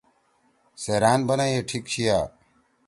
[0.83, 2.17] سیرأن بنئی ٹھیک چھیا۔